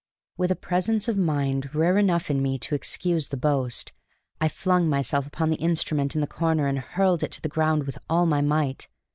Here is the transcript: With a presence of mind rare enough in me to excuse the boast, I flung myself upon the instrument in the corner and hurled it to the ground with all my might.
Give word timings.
With 0.35 0.49
a 0.49 0.55
presence 0.55 1.07
of 1.07 1.15
mind 1.15 1.75
rare 1.75 1.99
enough 1.99 2.31
in 2.31 2.41
me 2.41 2.57
to 2.57 2.73
excuse 2.73 3.27
the 3.27 3.37
boast, 3.37 3.93
I 4.39 4.47
flung 4.47 4.89
myself 4.89 5.27
upon 5.27 5.51
the 5.51 5.57
instrument 5.61 6.15
in 6.15 6.21
the 6.21 6.25
corner 6.25 6.65
and 6.65 6.79
hurled 6.79 7.21
it 7.21 7.31
to 7.33 7.41
the 7.41 7.47
ground 7.47 7.83
with 7.83 7.99
all 8.09 8.25
my 8.25 8.41
might. 8.41 8.87